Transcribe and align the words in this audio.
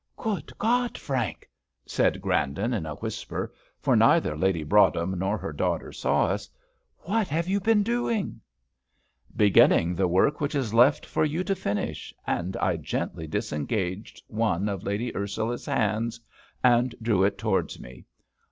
"Good 0.17 0.51
God! 0.57 0.97
Frank," 0.97 1.47
said 1.85 2.21
Grandon, 2.23 2.73
in 2.73 2.87
a 2.87 2.95
whisper, 2.95 3.53
for 3.79 3.95
neither 3.95 4.35
Lady 4.35 4.63
Broadhem 4.63 5.19
nor 5.19 5.37
her 5.37 5.53
daughter 5.53 5.91
saw 5.91 6.25
us, 6.25 6.49
"what 7.01 7.27
have 7.27 7.47
you 7.47 7.59
been 7.59 7.83
doing?" 7.83 8.41
"Beginning 9.35 9.93
the 9.93 10.07
work 10.07 10.41
which 10.41 10.55
is 10.55 10.73
left 10.73 11.05
for 11.05 11.23
you 11.23 11.43
to 11.43 11.53
finish;" 11.53 12.15
and 12.25 12.57
I 12.57 12.77
gently 12.77 13.27
disengaged 13.27 14.23
one 14.27 14.67
of 14.67 14.81
Lady 14.81 15.15
Ursula's 15.15 15.67
hands, 15.67 16.19
and 16.63 16.95
drew 16.99 17.23
it 17.23 17.37
towards 17.37 17.79
me. 17.79 18.05